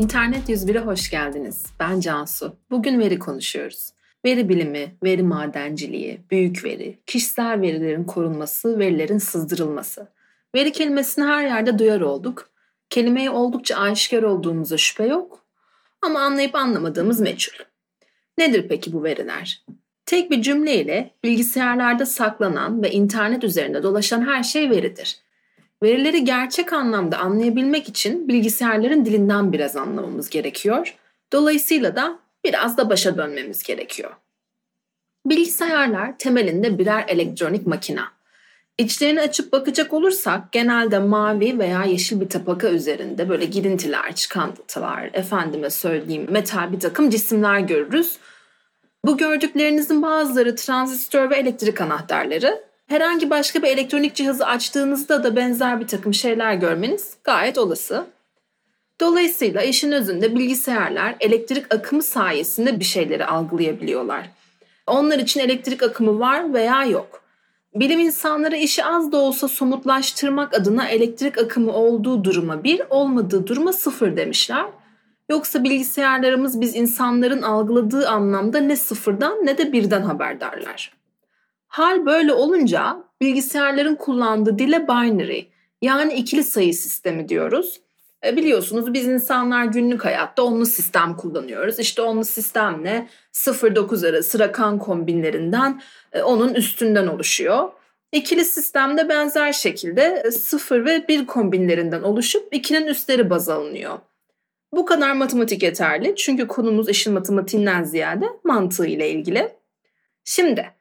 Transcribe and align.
İnternet 0.00 0.48
101'e 0.48 0.78
hoş 0.78 1.10
geldiniz. 1.10 1.66
Ben 1.80 2.00
Cansu. 2.00 2.56
Bugün 2.70 3.00
veri 3.00 3.18
konuşuyoruz. 3.18 3.90
Veri 4.24 4.48
bilimi, 4.48 4.94
veri 5.04 5.22
madenciliği, 5.22 6.20
büyük 6.30 6.64
veri, 6.64 6.98
kişisel 7.06 7.60
verilerin 7.60 8.04
korunması, 8.04 8.78
verilerin 8.78 9.18
sızdırılması. 9.18 10.08
Veri 10.54 10.72
kelimesini 10.72 11.24
her 11.24 11.44
yerde 11.44 11.78
duyar 11.78 12.00
olduk. 12.00 12.50
Kelimeyi 12.90 13.30
oldukça 13.30 13.76
aşikar 13.76 14.22
olduğumuza 14.22 14.76
şüphe 14.76 15.06
yok. 15.06 15.44
Ama 16.02 16.20
anlayıp 16.20 16.54
anlamadığımız 16.54 17.20
meçhul. 17.20 17.64
Nedir 18.38 18.68
peki 18.68 18.92
bu 18.92 19.04
veriler? 19.04 19.64
Tek 20.06 20.30
bir 20.30 20.42
cümleyle 20.42 21.10
bilgisayarlarda 21.24 22.06
saklanan 22.06 22.82
ve 22.82 22.90
internet 22.90 23.44
üzerinde 23.44 23.82
dolaşan 23.82 24.26
her 24.26 24.42
şey 24.42 24.70
veridir. 24.70 25.20
Verileri 25.82 26.24
gerçek 26.24 26.72
anlamda 26.72 27.18
anlayabilmek 27.18 27.88
için 27.88 28.28
bilgisayarların 28.28 29.04
dilinden 29.04 29.52
biraz 29.52 29.76
anlamamız 29.76 30.30
gerekiyor. 30.30 30.96
Dolayısıyla 31.32 31.96
da 31.96 32.18
biraz 32.44 32.76
da 32.76 32.90
başa 32.90 33.16
dönmemiz 33.16 33.62
gerekiyor. 33.62 34.10
Bilgisayarlar 35.26 36.18
temelinde 36.18 36.78
birer 36.78 37.04
elektronik 37.08 37.66
makina. 37.66 38.12
İçlerini 38.78 39.20
açıp 39.20 39.52
bakacak 39.52 39.92
olursak 39.92 40.52
genelde 40.52 40.98
mavi 40.98 41.58
veya 41.58 41.84
yeşil 41.84 42.20
bir 42.20 42.28
tabaka 42.28 42.68
üzerinde 42.68 43.28
böyle 43.28 43.44
girintiler, 43.44 44.14
çıkantılar, 44.14 45.10
efendime 45.12 45.70
söyleyeyim 45.70 46.26
metal 46.30 46.72
bir 46.72 46.80
takım 46.80 47.10
cisimler 47.10 47.58
görürüz. 47.58 48.18
Bu 49.04 49.16
gördüklerinizin 49.16 50.02
bazıları 50.02 50.56
transistör 50.56 51.30
ve 51.30 51.36
elektrik 51.36 51.80
anahtarları. 51.80 52.69
Herhangi 52.90 53.30
başka 53.30 53.62
bir 53.62 53.68
elektronik 53.68 54.14
cihazı 54.14 54.46
açtığınızda 54.46 55.24
da 55.24 55.36
benzer 55.36 55.80
bir 55.80 55.86
takım 55.86 56.14
şeyler 56.14 56.54
görmeniz 56.54 57.14
gayet 57.24 57.58
olası. 57.58 58.06
Dolayısıyla 59.00 59.62
işin 59.62 59.92
özünde 59.92 60.34
bilgisayarlar 60.34 61.16
elektrik 61.20 61.74
akımı 61.74 62.02
sayesinde 62.02 62.80
bir 62.80 62.84
şeyleri 62.84 63.26
algılayabiliyorlar. 63.26 64.30
Onlar 64.86 65.18
için 65.18 65.40
elektrik 65.40 65.82
akımı 65.82 66.20
var 66.20 66.54
veya 66.54 66.84
yok. 66.84 67.22
Bilim 67.74 68.00
insanları 68.00 68.56
işi 68.56 68.84
az 68.84 69.12
da 69.12 69.16
olsa 69.16 69.48
somutlaştırmak 69.48 70.54
adına 70.54 70.88
elektrik 70.88 71.38
akımı 71.38 71.72
olduğu 71.72 72.24
duruma 72.24 72.64
bir, 72.64 72.82
olmadığı 72.90 73.46
duruma 73.46 73.72
sıfır 73.72 74.16
demişler. 74.16 74.66
Yoksa 75.28 75.64
bilgisayarlarımız 75.64 76.60
biz 76.60 76.76
insanların 76.76 77.42
algıladığı 77.42 78.08
anlamda 78.08 78.60
ne 78.60 78.76
sıfırdan 78.76 79.46
ne 79.46 79.58
de 79.58 79.72
birden 79.72 80.02
haberdarlar. 80.02 80.99
Hal 81.70 82.06
böyle 82.06 82.32
olunca 82.32 83.04
bilgisayarların 83.20 83.94
kullandığı 83.94 84.58
dile 84.58 84.88
binary 84.88 85.42
yani 85.82 86.14
ikili 86.14 86.44
sayı 86.44 86.74
sistemi 86.74 87.28
diyoruz. 87.28 87.80
E 88.24 88.36
biliyorsunuz 88.36 88.92
biz 88.92 89.06
insanlar 89.06 89.64
günlük 89.64 90.04
hayatta 90.04 90.42
onlu 90.42 90.66
sistem 90.66 91.16
kullanıyoruz. 91.16 91.78
İşte 91.78 92.02
onlu 92.02 92.24
sistem 92.24 92.84
ne? 92.84 93.08
0-9 93.32 94.08
arası 94.08 94.38
rakam 94.38 94.78
kombinlerinden 94.78 95.82
e, 96.12 96.22
onun 96.22 96.54
üstünden 96.54 97.06
oluşuyor. 97.06 97.70
İkili 98.12 98.44
sistemde 98.44 99.08
benzer 99.08 99.52
şekilde 99.52 100.30
0 100.30 100.84
ve 100.84 101.08
1 101.08 101.26
kombinlerinden 101.26 102.02
oluşup 102.02 102.52
2'nin 102.52 102.86
üstleri 102.86 103.30
baz 103.30 103.48
alınıyor. 103.48 103.98
Bu 104.72 104.86
kadar 104.86 105.12
matematik 105.12 105.62
yeterli 105.62 106.14
çünkü 106.16 106.46
konumuz 106.46 106.88
işin 106.88 107.12
matematiğinden 107.12 107.84
ziyade 107.84 108.26
mantığı 108.44 108.86
ile 108.86 109.10
ilgili. 109.10 109.52
Şimdi 110.24 110.79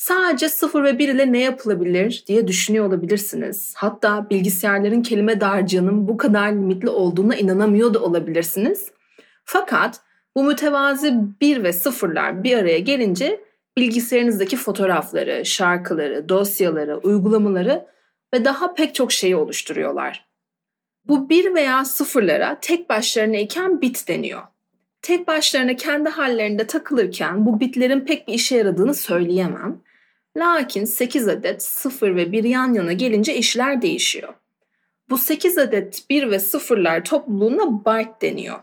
sadece 0.00 0.48
0 0.48 0.84
ve 0.84 0.98
1 0.98 1.08
ile 1.08 1.32
ne 1.32 1.38
yapılabilir 1.38 2.24
diye 2.26 2.48
düşünüyor 2.48 2.86
olabilirsiniz. 2.86 3.74
Hatta 3.76 4.30
bilgisayarların 4.30 5.02
kelime 5.02 5.40
dağarcığının 5.40 6.08
bu 6.08 6.16
kadar 6.16 6.52
limitli 6.52 6.88
olduğuna 6.88 7.36
inanamıyor 7.36 7.94
da 7.94 8.02
olabilirsiniz. 8.02 8.90
Fakat 9.44 10.00
bu 10.36 10.44
mütevazi 10.44 11.14
1 11.40 11.62
ve 11.62 11.68
0'lar 11.68 12.42
bir 12.42 12.58
araya 12.58 12.78
gelince 12.78 13.40
bilgisayarınızdaki 13.76 14.56
fotoğrafları, 14.56 15.44
şarkıları, 15.44 16.28
dosyaları, 16.28 16.98
uygulamaları 16.98 17.86
ve 18.34 18.44
daha 18.44 18.74
pek 18.74 18.94
çok 18.94 19.12
şeyi 19.12 19.36
oluşturuyorlar. 19.36 20.26
Bu 21.04 21.28
bir 21.28 21.54
veya 21.54 21.84
sıfırlara 21.84 22.58
tek 22.60 22.90
başlarına 22.90 23.36
iken 23.36 23.80
bit 23.80 24.08
deniyor. 24.08 24.42
Tek 25.02 25.28
başlarına 25.28 25.76
kendi 25.76 26.08
hallerinde 26.08 26.66
takılırken 26.66 27.46
bu 27.46 27.60
bitlerin 27.60 28.00
pek 28.00 28.28
bir 28.28 28.34
işe 28.34 28.56
yaradığını 28.56 28.94
söyleyemem. 28.94 29.80
Lakin 30.36 30.84
8 30.84 31.28
adet 31.28 31.62
0 31.62 32.16
ve 32.16 32.32
1 32.32 32.44
yan 32.44 32.74
yana 32.74 32.92
gelince 32.92 33.34
işler 33.34 33.82
değişiyor. 33.82 34.34
Bu 35.10 35.18
8 35.18 35.58
adet 35.58 36.04
1 36.10 36.30
ve 36.30 36.36
0'lar 36.36 37.04
topluluğuna 37.04 37.84
byte 37.84 38.14
deniyor. 38.20 38.58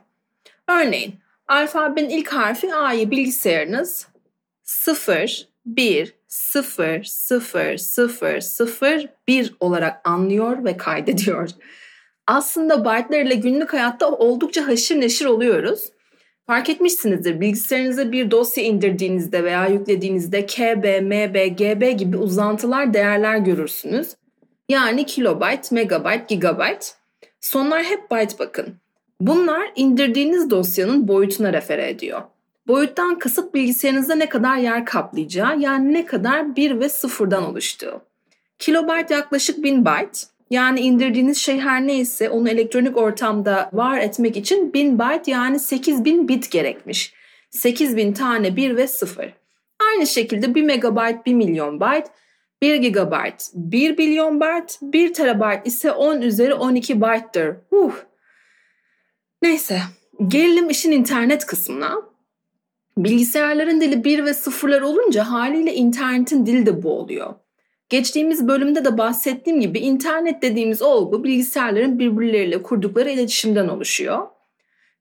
Örneğin 0.70 1.16
alfabenin 1.48 2.10
ilk 2.10 2.28
harfi 2.28 2.76
A'yı 2.76 3.12
bilgisayarınız 3.12 4.08
0, 4.64 5.48
1, 5.66 6.14
0, 6.28 7.04
0, 7.04 7.78
0, 7.78 8.40
0, 8.42 9.10
1 9.28 9.56
olarak 9.60 10.02
anlıyor 10.10 10.66
ve 10.66 10.78
kaydediyor. 10.78 11.50
Aslında 12.28 12.86
byte'lar 12.86 13.26
ile 13.26 13.36
günlük 13.36 13.74
hayatta 13.74 14.12
oldukça 14.12 14.68
haşır 14.68 15.02
neşir 15.02 15.26
oluyoruz. 15.26 15.92
Fark 16.47 16.69
etmişsinizdir 16.69 17.41
bilgisayarınıza 17.41 18.12
bir 18.12 18.31
dosya 18.31 18.63
indirdiğinizde 18.63 19.44
veya 19.44 19.68
yüklediğinizde 19.68 20.46
KB, 20.46 21.02
MB, 21.02 21.58
GB 21.58 21.97
gibi 21.97 22.18
uzantılar 22.18 22.94
değerler 22.94 23.38
görürsünüz. 23.38 24.16
Yani 24.69 25.06
kilobyte, 25.06 25.75
megabyte, 25.75 26.25
gigabyte. 26.28 26.86
Sonlar 27.41 27.84
hep 27.84 28.12
byte 28.12 28.40
bakın. 28.40 28.75
Bunlar 29.22 29.72
indirdiğiniz 29.75 30.50
dosyanın 30.50 31.07
boyutuna 31.07 31.53
refere 31.53 31.90
ediyor. 31.90 32.22
Boyuttan 32.68 33.19
kasıt 33.19 33.53
bilgisayarınızda 33.53 34.16
ne 34.16 34.30
kadar 34.30 34.57
yer 34.57 34.86
kaplayacağı 34.86 35.59
yani 35.59 35.94
ne 35.94 36.06
kadar 36.06 36.56
1 36.56 36.80
ve 36.80 36.86
0'dan 36.86 37.46
oluştuğu. 37.46 38.02
Kilobyte 38.59 39.13
yaklaşık 39.13 39.63
1000 39.63 39.86
byte, 39.86 40.19
yani 40.50 40.80
indirdiğiniz 40.80 41.38
şey 41.38 41.59
her 41.59 41.88
neyse 41.88 42.30
onu 42.30 42.50
elektronik 42.50 42.97
ortamda 42.97 43.69
var 43.74 44.00
etmek 44.00 44.38
için 44.38 44.74
1000 44.74 45.00
byte 45.00 45.31
yani 45.31 45.59
8000 45.59 46.28
bit 46.28 46.52
gerekmiş. 46.52 47.13
8000 47.50 48.13
tane 48.13 48.56
1 48.56 48.78
ve 48.78 48.88
0. 48.88 49.34
Aynı 49.90 50.07
şekilde 50.07 50.56
1 50.56 50.63
megabyte 50.63 51.22
1 51.25 51.34
milyon 51.34 51.80
byte, 51.80 52.09
1 52.62 52.75
gigabyte 52.75 53.44
1 53.53 53.97
bilyon 53.97 54.41
byte, 54.41 54.74
1 54.81 55.13
terabyte 55.13 55.62
ise 55.66 55.91
10 55.91 56.22
üzeri 56.22 56.53
12 56.53 57.02
byte'dır. 57.02 57.56
Uh. 57.72 57.94
Neyse, 59.41 59.80
gelelim 60.28 60.69
işin 60.69 60.91
internet 60.91 61.46
kısmına. 61.46 61.96
Bilgisayarların 62.97 63.81
dili 63.81 64.03
1 64.03 64.25
ve 64.25 64.30
0'lar 64.30 64.81
olunca 64.81 65.24
haliyle 65.24 65.74
internetin 65.74 66.46
dili 66.46 66.66
de 66.66 66.84
bu 66.84 67.00
oluyor. 67.00 67.34
Geçtiğimiz 67.90 68.48
bölümde 68.48 68.86
de 68.86 68.98
bahsettiğim 68.98 69.62
gibi 69.62 69.80
internet 69.80 70.42
dediğimiz 70.42 70.81
olgu 70.81 71.24
bilgisayarların 71.24 72.00
birbirleriyle 72.00 72.64
kurdukları 72.64 73.09
iletişimden 73.09 73.68
oluşuyor. 73.68 74.28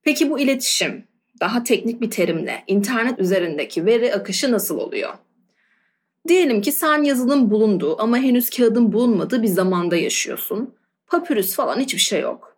Peki 0.03 0.31
bu 0.31 0.39
iletişim 0.39 1.05
daha 1.41 1.63
teknik 1.63 2.01
bir 2.01 2.11
terimle 2.11 2.65
internet 2.67 3.19
üzerindeki 3.19 3.87
veri 3.87 4.15
akışı 4.15 4.53
nasıl 4.53 4.79
oluyor? 4.79 5.15
Diyelim 6.29 6.61
ki 6.61 6.73
sen 6.73 7.03
yazılım 7.03 7.51
bulunduğu 7.51 8.03
ama 8.03 8.19
henüz 8.19 8.51
kağıdın 8.51 8.93
bulunmadığı 8.93 9.43
bir 9.43 9.49
zamanda 9.49 9.97
yaşıyorsun. 9.97 10.75
Papyrus 11.07 11.55
falan 11.57 11.81
hiçbir 11.81 12.01
şey 12.01 12.21
yok. 12.21 12.57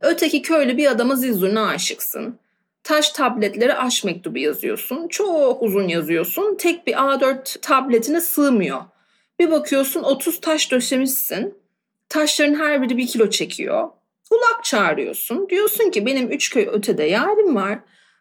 Öteki 0.00 0.42
köylü 0.42 0.76
bir 0.76 0.90
adama 0.90 1.16
zizuruna 1.16 1.66
aşıksın. 1.66 2.38
Taş 2.82 3.10
tabletlere 3.10 3.74
aşk 3.74 4.04
mektubu 4.04 4.38
yazıyorsun. 4.38 5.08
Çok 5.08 5.62
uzun 5.62 5.88
yazıyorsun. 5.88 6.56
Tek 6.56 6.86
bir 6.86 6.92
A4 6.92 7.60
tabletine 7.60 8.20
sığmıyor. 8.20 8.80
Bir 9.40 9.50
bakıyorsun 9.50 10.02
30 10.02 10.40
taş 10.40 10.72
döşemişsin. 10.72 11.58
Taşların 12.08 12.54
her 12.54 12.82
biri 12.82 12.96
bir 12.96 13.06
kilo 13.06 13.30
çekiyor. 13.30 13.88
Ulak 14.30 14.64
çağırıyorsun. 14.64 15.48
Diyorsun 15.48 15.90
ki 15.90 16.06
benim 16.06 16.32
üç 16.32 16.50
köy 16.50 16.68
ötede 16.72 17.02
yarim 17.04 17.56
var. 17.56 17.78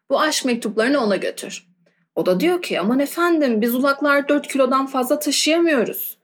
Bu 0.09 0.19
aşk 0.21 0.45
mektuplarını 0.45 1.03
ona 1.03 1.15
götür. 1.15 1.67
O 2.15 2.25
da 2.25 2.39
diyor 2.39 2.61
ki 2.61 2.79
aman 2.79 2.99
efendim 2.99 3.61
biz 3.61 3.75
ulaklar 3.75 4.29
4 4.29 4.47
kilodan 4.47 4.85
fazla 4.85 5.19
taşıyamıyoruz. 5.19 6.17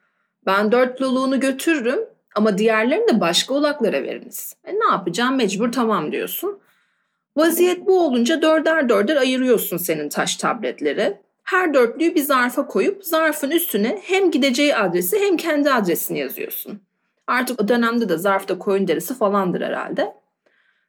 Ben 0.46 0.72
dört 0.72 1.02
luluğunu 1.02 1.40
götürürüm 1.40 2.00
ama 2.36 2.58
diğerlerini 2.58 3.08
de 3.08 3.22
başka 3.22 3.54
ulaklara 3.54 4.04
veriniz. 4.04 4.56
E 4.64 4.74
ne 4.74 4.86
yapacağım 4.92 5.36
mecbur 5.36 5.72
tamam 5.72 6.12
diyorsun. 6.12 6.60
Vaziyet 7.38 7.88
bu 7.88 8.06
olunca 8.06 8.42
dörder 8.42 8.90
dörder 8.90 9.16
ayırıyorsun 9.16 9.78
senin 9.78 10.10
taş 10.10 10.36
tabletleri. 10.36 11.25
Her 11.46 11.74
dörtlüyü 11.74 12.16
bir 12.16 12.22
zarfa 12.22 12.68
koyup 12.68 13.06
zarfın 13.06 13.52
üstüne 13.52 14.00
hem 14.04 14.32
gideceği 14.32 14.76
adresi 14.76 15.20
hem 15.20 15.38
kendi 15.38 15.72
adresini 15.72 16.20
yazıyorsun. 16.20 16.82
Artık 17.28 17.62
o 17.62 17.68
dönemde 17.68 18.10
de 18.10 18.18
zarfta 18.18 18.58
koyun 18.58 18.88
derisi 18.88 19.18
falandır 19.18 19.62
herhalde. 19.62 20.14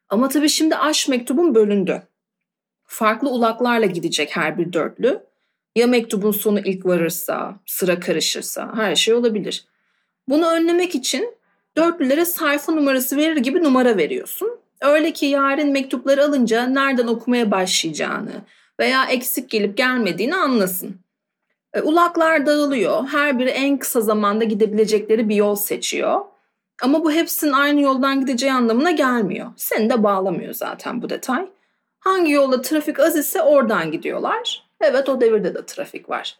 Ama 0.09 0.29
tabii 0.29 0.49
şimdi 0.49 0.75
aş 0.75 1.07
mektubun 1.07 1.55
bölündü. 1.55 2.01
Farklı 2.85 3.29
ulaklarla 3.29 3.85
gidecek 3.85 4.35
her 4.35 4.57
bir 4.57 4.73
dörtlü. 4.73 5.19
Ya 5.75 5.87
mektubun 5.87 6.31
sonu 6.31 6.59
ilk 6.59 6.85
varırsa, 6.85 7.55
sıra 7.65 7.99
karışırsa 7.99 8.75
her 8.75 8.95
şey 8.95 9.13
olabilir. 9.13 9.65
Bunu 10.29 10.49
önlemek 10.49 10.95
için 10.95 11.35
dörtlülere 11.77 12.25
sayfa 12.25 12.71
numarası 12.71 13.17
verir 13.17 13.37
gibi 13.37 13.63
numara 13.63 13.97
veriyorsun. 13.97 14.59
Öyle 14.81 15.11
ki 15.13 15.25
yarın 15.25 15.71
mektupları 15.71 16.23
alınca 16.23 16.65
nereden 16.65 17.07
okumaya 17.07 17.51
başlayacağını 17.51 18.31
veya 18.79 19.05
eksik 19.05 19.49
gelip 19.49 19.77
gelmediğini 19.77 20.35
anlasın. 20.35 20.99
E, 21.73 21.81
ulaklar 21.81 22.45
dağılıyor. 22.45 23.07
Her 23.07 23.39
biri 23.39 23.49
en 23.49 23.77
kısa 23.77 24.01
zamanda 24.01 24.43
gidebilecekleri 24.43 25.29
bir 25.29 25.35
yol 25.35 25.55
seçiyor. 25.55 26.21
Ama 26.81 27.03
bu 27.03 27.11
hepsinin 27.11 27.51
aynı 27.51 27.81
yoldan 27.81 28.19
gideceği 28.19 28.53
anlamına 28.53 28.91
gelmiyor. 28.91 29.51
Seni 29.55 29.89
de 29.89 30.03
bağlamıyor 30.03 30.53
zaten 30.53 31.01
bu 31.01 31.09
detay. 31.09 31.47
Hangi 31.99 32.31
yolda 32.31 32.61
trafik 32.61 32.99
az 32.99 33.15
ise 33.15 33.41
oradan 33.41 33.91
gidiyorlar. 33.91 34.63
Evet 34.81 35.09
o 35.09 35.21
devirde 35.21 35.55
de 35.55 35.65
trafik 35.65 36.09
var. 36.09 36.37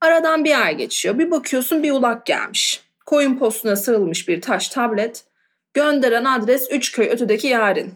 Aradan 0.00 0.44
bir 0.44 0.60
ay 0.60 0.76
geçiyor. 0.76 1.18
Bir 1.18 1.30
bakıyorsun 1.30 1.82
bir 1.82 1.90
ulak 1.90 2.26
gelmiş. 2.26 2.84
Koyun 3.06 3.38
postuna 3.38 3.76
sarılmış 3.76 4.28
bir 4.28 4.40
taş 4.40 4.68
tablet. 4.68 5.24
Gönderen 5.74 6.24
adres 6.24 6.68
üç 6.70 6.92
köy 6.92 7.08
ötedeki 7.08 7.46
yarın. 7.46 7.92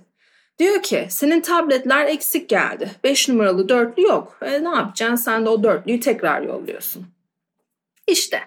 Diyor 0.59 0.83
ki 0.83 1.07
senin 1.11 1.41
tabletler 1.41 2.07
eksik 2.07 2.49
geldi. 2.49 2.91
5 3.05 3.29
numaralı 3.29 3.69
dörtlü 3.69 4.03
yok. 4.03 4.39
E, 4.43 4.65
ne 4.65 4.69
yapacaksın 4.69 5.17
sen 5.17 5.45
de 5.45 5.49
o 5.49 5.63
dörtlüyü 5.63 6.01
tekrar 6.01 6.43
yolluyorsun. 6.43 7.07
İşte 8.07 8.41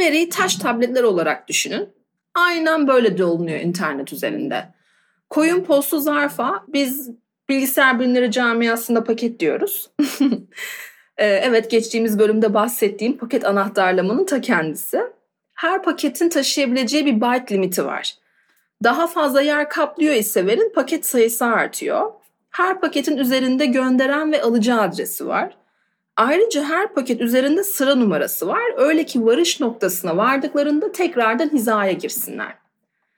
veriyi 0.00 0.28
taş 0.28 0.56
tabletler 0.56 1.02
olarak 1.02 1.48
düşünün. 1.48 1.88
Aynen 2.34 2.88
böyle 2.88 3.18
dolunuyor 3.18 3.60
internet 3.60 4.12
üzerinde. 4.12 4.74
Koyun 5.30 5.64
postu 5.64 6.00
zarfa 6.00 6.64
biz 6.68 7.10
bilgisayar 7.48 8.00
bilimleri 8.00 8.30
camiasında 8.30 9.04
paket 9.04 9.40
diyoruz. 9.40 9.90
E, 11.16 11.26
evet 11.26 11.70
geçtiğimiz 11.70 12.18
bölümde 12.18 12.54
bahsettiğim 12.54 13.18
paket 13.18 13.44
anahtarlamanın 13.44 14.24
ta 14.24 14.40
kendisi. 14.40 15.00
Her 15.54 15.82
paketin 15.82 16.28
taşıyabileceği 16.28 17.06
bir 17.06 17.20
byte 17.20 17.54
limiti 17.54 17.84
var. 17.84 18.14
Daha 18.84 19.06
fazla 19.06 19.42
yer 19.42 19.68
kaplıyor 19.68 20.14
ise 20.14 20.46
verin 20.46 20.72
paket 20.74 21.06
sayısı 21.06 21.46
artıyor. 21.46 22.12
Her 22.50 22.80
paketin 22.80 23.16
üzerinde 23.16 23.66
gönderen 23.66 24.32
ve 24.32 24.42
alıcı 24.42 24.74
adresi 24.74 25.26
var. 25.26 25.56
Ayrıca 26.16 26.64
her 26.64 26.94
paket 26.94 27.20
üzerinde 27.20 27.64
sıra 27.64 27.94
numarası 27.94 28.46
var. 28.46 28.72
Öyle 28.76 29.06
ki 29.06 29.26
varış 29.26 29.60
noktasına 29.60 30.16
vardıklarında 30.16 30.92
tekrardan 30.92 31.48
hizaya 31.48 31.92
girsinler. 31.92 32.54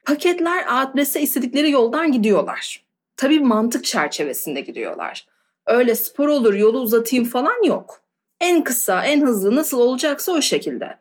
Paketler 0.04 0.64
adrese 0.68 1.20
istedikleri 1.20 1.70
yoldan 1.70 2.12
gidiyorlar. 2.12 2.84
Tabii 3.16 3.40
mantık 3.40 3.84
çerçevesinde 3.84 4.60
gidiyorlar. 4.60 5.26
Öyle 5.66 5.94
spor 5.94 6.28
olur 6.28 6.54
yolu 6.54 6.80
uzatayım 6.80 7.24
falan 7.24 7.64
yok. 7.64 8.00
En 8.40 8.64
kısa, 8.64 9.04
en 9.04 9.20
hızlı 9.26 9.56
nasıl 9.56 9.78
olacaksa 9.78 10.32
o 10.32 10.42
şekilde. 10.42 10.98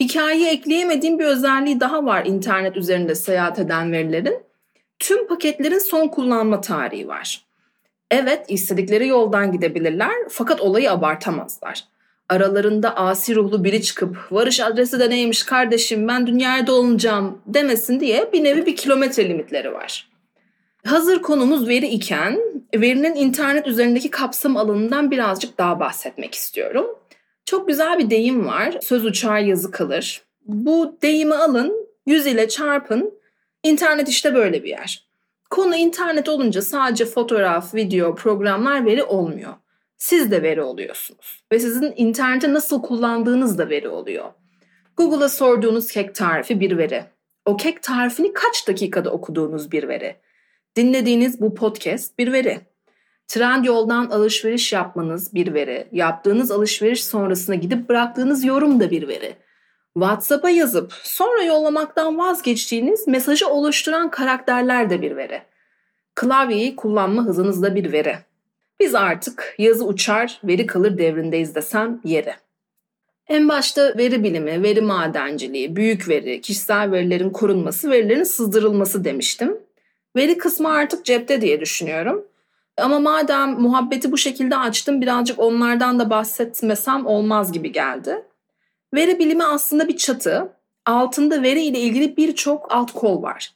Hikayeyi 0.00 0.46
ekleyemediğim 0.46 1.18
bir 1.18 1.24
özelliği 1.24 1.80
daha 1.80 2.04
var 2.04 2.26
internet 2.26 2.76
üzerinde 2.76 3.14
seyahat 3.14 3.58
eden 3.58 3.92
verilerin. 3.92 4.42
Tüm 4.98 5.26
paketlerin 5.26 5.78
son 5.78 6.08
kullanma 6.08 6.60
tarihi 6.60 7.08
var. 7.08 7.44
Evet 8.10 8.44
istedikleri 8.48 9.08
yoldan 9.08 9.52
gidebilirler 9.52 10.14
fakat 10.30 10.60
olayı 10.60 10.92
abartamazlar. 10.92 11.84
Aralarında 12.28 12.96
asi 12.96 13.34
ruhlu 13.34 13.64
biri 13.64 13.82
çıkıp 13.82 14.16
varış 14.30 14.60
adresi 14.60 15.00
de 15.00 15.10
neymiş 15.10 15.42
kardeşim 15.42 16.08
ben 16.08 16.26
dünyaya 16.26 16.72
olunacağım 16.72 17.38
demesin 17.46 18.00
diye 18.00 18.30
bir 18.32 18.44
nevi 18.44 18.66
bir 18.66 18.76
kilometre 18.76 19.28
limitleri 19.28 19.72
var. 19.72 20.08
Hazır 20.86 21.22
konumuz 21.22 21.68
veri 21.68 21.86
iken 21.86 22.40
verinin 22.74 23.14
internet 23.14 23.66
üzerindeki 23.66 24.10
kapsam 24.10 24.56
alanından 24.56 25.10
birazcık 25.10 25.58
daha 25.58 25.80
bahsetmek 25.80 26.34
istiyorum. 26.34 26.86
Çok 27.44 27.68
güzel 27.68 27.98
bir 27.98 28.10
deyim 28.10 28.46
var. 28.46 28.78
Söz 28.82 29.04
uçar 29.04 29.38
yazı 29.38 29.70
kalır. 29.70 30.22
Bu 30.46 30.98
deyimi 31.02 31.34
alın, 31.34 31.88
yüz 32.06 32.26
ile 32.26 32.48
çarpın. 32.48 33.14
İnternet 33.62 34.08
işte 34.08 34.34
böyle 34.34 34.64
bir 34.64 34.68
yer. 34.68 35.08
Konu 35.50 35.76
internet 35.76 36.28
olunca 36.28 36.62
sadece 36.62 37.04
fotoğraf, 37.04 37.74
video, 37.74 38.14
programlar 38.14 38.86
veri 38.86 39.02
olmuyor. 39.02 39.54
Siz 39.96 40.30
de 40.30 40.42
veri 40.42 40.62
oluyorsunuz. 40.62 41.42
Ve 41.52 41.58
sizin 41.58 41.92
interneti 41.96 42.54
nasıl 42.54 42.82
kullandığınız 42.82 43.58
da 43.58 43.68
veri 43.68 43.88
oluyor. 43.88 44.24
Google'a 44.96 45.28
sorduğunuz 45.28 45.92
kek 45.92 46.14
tarifi 46.14 46.60
bir 46.60 46.78
veri. 46.78 47.04
O 47.44 47.56
kek 47.56 47.82
tarifini 47.82 48.32
kaç 48.32 48.68
dakikada 48.68 49.10
okuduğunuz 49.10 49.72
bir 49.72 49.88
veri. 49.88 50.16
Dinlediğiniz 50.76 51.40
bu 51.40 51.54
podcast 51.54 52.18
bir 52.18 52.32
veri. 52.32 52.60
Trendyol'dan 53.28 54.06
alışveriş 54.06 54.72
yapmanız 54.72 55.34
bir 55.34 55.54
veri. 55.54 55.88
Yaptığınız 55.92 56.50
alışveriş 56.50 57.04
sonrasına 57.04 57.54
gidip 57.54 57.88
bıraktığınız 57.88 58.44
yorum 58.44 58.80
da 58.80 58.90
bir 58.90 59.08
veri. 59.08 59.36
WhatsApp'a 59.94 60.50
yazıp 60.50 60.92
sonra 60.92 61.42
yollamaktan 61.42 62.18
vazgeçtiğiniz 62.18 63.08
mesajı 63.08 63.48
oluşturan 63.48 64.10
karakterler 64.10 64.90
de 64.90 65.02
bir 65.02 65.16
veri. 65.16 65.42
Klavyeyi 66.14 66.76
kullanma 66.76 67.24
hızınız 67.24 67.62
da 67.62 67.74
bir 67.74 67.92
veri. 67.92 68.16
Biz 68.80 68.94
artık 68.94 69.54
yazı 69.58 69.86
uçar, 69.86 70.40
veri 70.44 70.66
kalır 70.66 70.98
devrindeyiz 70.98 71.54
desem 71.54 72.00
yeri. 72.04 72.34
En 73.28 73.48
başta 73.48 73.98
veri 73.98 74.22
bilimi, 74.22 74.62
veri 74.62 74.80
madenciliği, 74.80 75.76
büyük 75.76 76.08
veri, 76.08 76.40
kişisel 76.40 76.92
verilerin 76.92 77.30
korunması, 77.30 77.90
verilerin 77.90 78.22
sızdırılması 78.22 79.04
demiştim. 79.04 79.56
Veri 80.16 80.38
kısmı 80.38 80.68
artık 80.68 81.04
cepte 81.04 81.40
diye 81.40 81.60
düşünüyorum. 81.60 82.24
Ama 82.78 83.00
madem 83.00 83.60
muhabbeti 83.60 84.12
bu 84.12 84.18
şekilde 84.18 84.56
açtım 84.56 85.00
birazcık 85.00 85.38
onlardan 85.38 85.98
da 85.98 86.10
bahsetmesem 86.10 87.06
olmaz 87.06 87.52
gibi 87.52 87.72
geldi. 87.72 88.24
Veri 88.94 89.18
bilimi 89.18 89.44
aslında 89.44 89.88
bir 89.88 89.96
çatı. 89.96 90.52
Altında 90.86 91.42
veri 91.42 91.62
ile 91.62 91.80
ilgili 91.80 92.16
birçok 92.16 92.72
alt 92.72 92.92
kol 92.92 93.22
var. 93.22 93.52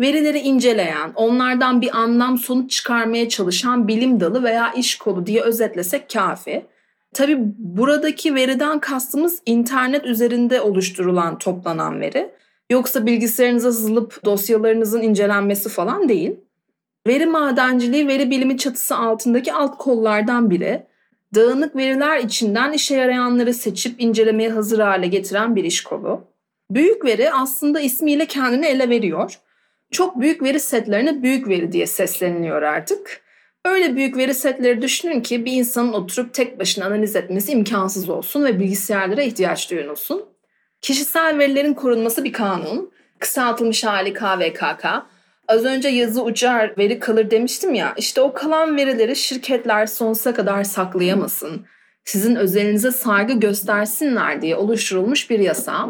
Verileri 0.00 0.38
inceleyen, 0.38 1.12
onlardan 1.14 1.80
bir 1.80 1.96
anlam 1.96 2.38
sonuç 2.38 2.70
çıkarmaya 2.70 3.28
çalışan 3.28 3.88
bilim 3.88 4.20
dalı 4.20 4.42
veya 4.42 4.72
iş 4.72 4.98
kolu 4.98 5.26
diye 5.26 5.42
özetlesek 5.42 6.10
kafi. 6.10 6.66
Tabi 7.14 7.38
buradaki 7.58 8.34
veriden 8.34 8.78
kastımız 8.78 9.42
internet 9.46 10.04
üzerinde 10.04 10.60
oluşturulan 10.60 11.38
toplanan 11.38 12.00
veri. 12.00 12.30
Yoksa 12.70 13.06
bilgisayarınıza 13.06 13.72
sızılıp 13.72 14.24
dosyalarınızın 14.24 15.02
incelenmesi 15.02 15.68
falan 15.68 16.08
değil. 16.08 16.36
Veri 17.08 17.26
madenciliği 17.26 18.08
veri 18.08 18.30
bilimi 18.30 18.58
çatısı 18.58 18.96
altındaki 18.96 19.52
alt 19.52 19.78
kollardan 19.78 20.50
biri. 20.50 20.86
Dağınık 21.34 21.76
veriler 21.76 22.18
içinden 22.18 22.72
işe 22.72 22.96
yarayanları 22.96 23.54
seçip 23.54 24.00
incelemeye 24.02 24.50
hazır 24.50 24.78
hale 24.78 25.06
getiren 25.06 25.56
bir 25.56 25.64
iş 25.64 25.82
kolu. 25.82 26.24
Büyük 26.70 27.04
veri 27.04 27.32
aslında 27.32 27.80
ismiyle 27.80 28.26
kendini 28.26 28.66
ele 28.66 28.88
veriyor. 28.88 29.38
Çok 29.90 30.20
büyük 30.20 30.42
veri 30.42 30.60
setlerine 30.60 31.22
büyük 31.22 31.48
veri 31.48 31.72
diye 31.72 31.86
sesleniliyor 31.86 32.62
artık. 32.62 33.20
Öyle 33.64 33.96
büyük 33.96 34.16
veri 34.16 34.34
setleri 34.34 34.82
düşünün 34.82 35.20
ki 35.20 35.44
bir 35.44 35.52
insanın 35.52 35.92
oturup 35.92 36.34
tek 36.34 36.60
başına 36.60 36.84
analiz 36.84 37.16
etmesi 37.16 37.52
imkansız 37.52 38.08
olsun 38.08 38.44
ve 38.44 38.60
bilgisayarlara 38.60 39.22
ihtiyaç 39.22 39.70
duyulsun. 39.70 40.24
Kişisel 40.80 41.38
verilerin 41.38 41.74
korunması 41.74 42.24
bir 42.24 42.32
kanun. 42.32 42.92
Kısaltılmış 43.18 43.84
hali 43.84 44.12
KVKK 44.14 44.86
Az 45.48 45.64
önce 45.64 45.88
yazı 45.88 46.22
uçar, 46.22 46.74
veri 46.78 46.98
kalır 46.98 47.30
demiştim 47.30 47.74
ya. 47.74 47.94
İşte 47.96 48.20
o 48.20 48.32
kalan 48.32 48.76
verileri 48.76 49.16
şirketler 49.16 49.86
sonsuza 49.86 50.34
kadar 50.34 50.64
saklayamasın. 50.64 51.66
Sizin 52.04 52.36
özelinize 52.36 52.90
saygı 52.90 53.32
göstersinler 53.32 54.42
diye 54.42 54.56
oluşturulmuş 54.56 55.30
bir 55.30 55.38
yasa. 55.38 55.88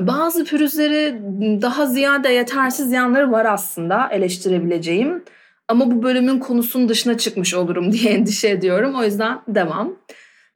Bazı 0.00 0.44
pürüzleri 0.44 1.20
daha 1.62 1.86
ziyade 1.86 2.28
yetersiz 2.28 2.92
yanları 2.92 3.32
var 3.32 3.44
aslında 3.44 4.08
eleştirebileceğim. 4.12 5.24
Ama 5.68 5.90
bu 5.90 6.02
bölümün 6.02 6.38
konusunun 6.38 6.88
dışına 6.88 7.18
çıkmış 7.18 7.54
olurum 7.54 7.92
diye 7.92 8.12
endişe 8.12 8.48
ediyorum. 8.48 8.94
O 8.94 9.04
yüzden 9.04 9.40
devam. 9.48 9.96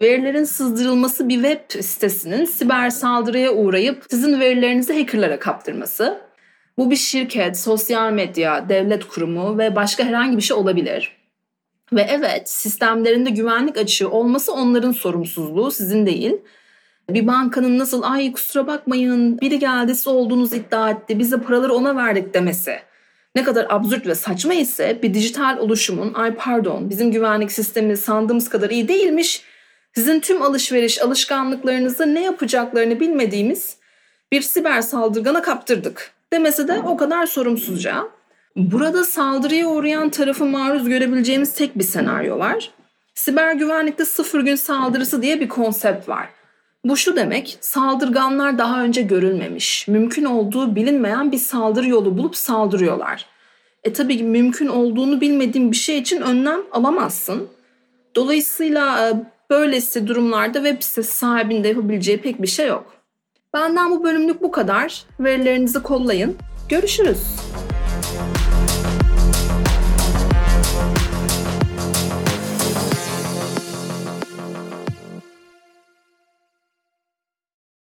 Verilerin 0.03 0.45
sızdırılması 0.45 1.29
bir 1.29 1.43
web 1.43 1.83
sitesinin 1.83 2.45
siber 2.45 2.91
saldırıya 2.91 3.53
uğrayıp 3.53 4.05
sizin 4.11 4.41
verilerinizi 4.41 4.99
hackerlara 5.01 5.39
kaptırması. 5.39 6.32
Bu 6.79 6.91
bir 6.91 6.97
şirket, 6.97 7.59
sosyal 7.59 8.13
medya, 8.13 8.69
devlet 8.69 9.09
kurumu 9.09 9.59
ve 9.59 9.77
başka 9.77 10.05
herhangi 10.05 10.37
bir 10.37 10.43
şey 10.43 10.57
olabilir. 10.57 11.17
Ve 11.93 12.07
evet 12.11 12.51
sistemlerinde 12.51 13.31
güvenlik 13.31 13.77
açığı 13.77 14.11
olması 14.11 14.53
onların 14.53 14.93
sorumsuzluğu 14.93 15.71
sizin 15.71 16.07
değil. 16.07 16.37
Bir 17.11 17.27
bankanın 17.27 17.79
nasıl 17.79 18.03
ay 18.03 18.33
kusura 18.33 18.67
bakmayın 18.67 19.41
biri 19.41 19.59
geldi 19.59 19.95
siz 19.95 20.07
olduğunuz 20.07 20.53
iddia 20.53 20.91
etti 20.91 21.19
biz 21.19 21.33
de 21.33 21.41
paraları 21.41 21.75
ona 21.75 21.97
verdik 21.97 22.35
demesi 22.35 22.79
ne 23.35 23.43
kadar 23.43 23.67
absürt 23.71 24.07
ve 24.07 24.15
saçma 24.15 24.55
ise 24.55 24.99
bir 25.03 25.15
dijital 25.15 25.59
oluşumun 25.59 26.15
ay 26.15 26.35
pardon 26.35 26.91
bizim 26.91 27.13
güvenlik 27.13 27.53
sistemi 27.53 27.97
sandığımız 27.97 28.49
kadar 28.49 28.71
iyi 28.71 28.89
değilmiş 28.89 29.43
sizin 29.95 30.21
tüm 30.21 30.43
alışveriş 30.43 31.03
alışkanlıklarınızı 31.03 32.15
ne 32.15 32.23
yapacaklarını 32.23 33.01
bilmediğimiz 33.01 33.77
bir 34.33 34.43
siber 34.43 34.83
saldırgana 34.83 35.43
kaptırdık 35.43 36.13
demesi 36.33 36.69
de 36.69 36.83
o 36.87 36.97
kadar 36.97 37.27
sorumsuzca. 37.27 38.09
Burada 38.57 39.05
saldırıya 39.05 39.69
uğrayan 39.69 40.11
tarafı 40.11 40.45
maruz 40.45 40.89
görebileceğimiz 40.89 41.55
tek 41.55 41.79
bir 41.79 41.85
senaryo 41.85 42.39
var. 42.39 42.71
Siber 43.15 43.55
güvenlikte 43.55 44.05
sıfır 44.05 44.41
gün 44.41 44.55
saldırısı 44.55 45.23
diye 45.23 45.41
bir 45.41 45.49
konsept 45.49 46.09
var. 46.09 46.29
Bu 46.85 46.97
şu 46.97 47.17
demek, 47.17 47.59
saldırganlar 47.61 48.59
daha 48.59 48.83
önce 48.83 49.03
görülmemiş, 49.03 49.89
mümkün 49.89 50.25
olduğu 50.25 50.75
bilinmeyen 50.77 51.33
bir 51.33 51.39
saldırı 51.39 51.89
yolu 51.89 52.19
bulup 52.19 52.37
saldırıyorlar. 52.37 53.27
E 53.85 53.93
tabii 53.93 54.17
ki 54.17 54.25
mümkün 54.25 54.67
olduğunu 54.67 55.21
bilmediğin 55.21 55.71
bir 55.71 55.77
şey 55.77 55.99
için 55.99 56.21
önlem 56.21 56.61
alamazsın. 56.73 57.49
Dolayısıyla 58.17 59.09
e, 59.09 59.13
böylesi 59.51 60.07
durumlarda 60.07 60.65
web 60.65 60.83
sitesi 60.83 61.13
sahibinde 61.13 61.69
yapabileceği 61.69 62.21
pek 62.21 62.43
bir 62.43 62.47
şey 62.47 62.67
yok. 62.69 63.02
Benden 63.55 63.91
bu 63.91 64.05
bölümlük 64.05 64.43
bu 64.43 64.51
kadar. 64.51 65.05
Verilerinizi 65.21 65.83
kollayın. 65.83 66.37
Görüşürüz. 66.69 67.37